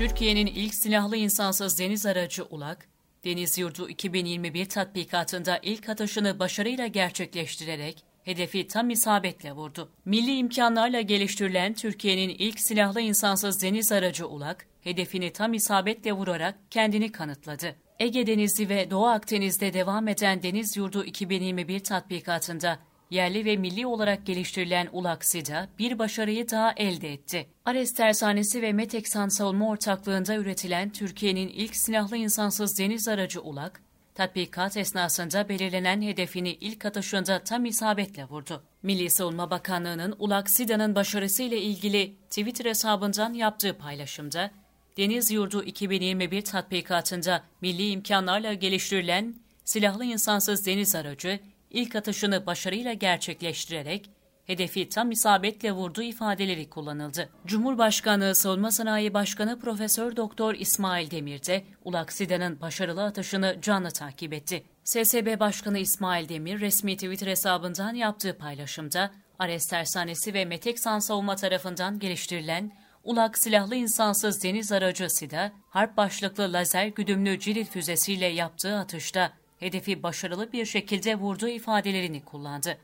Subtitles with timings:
[0.00, 2.88] Türkiye'nin ilk silahlı insansız deniz aracı ULAK,
[3.24, 9.90] Deniz Yurdu 2021 tatbikatında ilk atışını başarıyla gerçekleştirerek hedefi tam isabetle vurdu.
[10.04, 17.12] Milli imkanlarla geliştirilen Türkiye'nin ilk silahlı insansız deniz aracı ULAK, hedefini tam isabetle vurarak kendini
[17.12, 17.76] kanıtladı.
[17.98, 22.78] Ege Denizi ve Doğu Akdeniz'de devam eden Deniz Yurdu 2021 tatbikatında
[23.10, 27.46] yerli ve milli olarak geliştirilen ULAKSİDA bir başarıyı daha elde etti.
[27.64, 33.80] Ares Tersanesi ve Meteksan Savunma Ortaklığı'nda üretilen Türkiye'nin ilk silahlı insansız deniz aracı ULAK,
[34.14, 38.62] tatbikat esnasında belirlenen hedefini ilk atışında tam isabetle vurdu.
[38.82, 44.50] Milli Savunma Bakanlığı'nın ULAK SİDA'nın başarısıyla ilgili Twitter hesabından yaptığı paylaşımda,
[44.96, 49.34] Deniz Yurdu 2021 tatbikatında milli imkanlarla geliştirilen
[49.64, 51.40] silahlı insansız deniz aracı
[51.70, 54.10] ilk atışını başarıyla gerçekleştirerek
[54.50, 57.28] hedefi tam isabetle vurduğu ifadeleri kullanıldı.
[57.46, 64.64] Cumhurbaşkanı Savunma Sanayi Başkanı Profesör Doktor İsmail Demir de Ulaksidan'ın başarılı atışını canlı takip etti.
[64.84, 71.98] SSB Başkanı İsmail Demir resmi Twitter hesabından yaptığı paylaşımda Ares Tersanesi ve Meteksan Savunma tarafından
[71.98, 72.72] geliştirilen
[73.04, 80.02] Ulak silahlı insansız deniz aracı SİDA, harp başlıklı lazer güdümlü cirit füzesiyle yaptığı atışta hedefi
[80.02, 82.78] başarılı bir şekilde vurduğu ifadelerini kullandı.